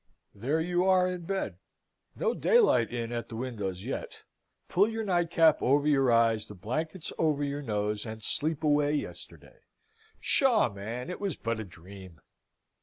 [0.33, 1.57] There you are, in bed.
[2.15, 4.23] No daylight in at the windows yet.
[4.67, 9.57] Pull your nightcap over your eyes, the blankets over your nose, and sleep away Yesterday.
[10.19, 12.19] Psha, man, it was but a dream!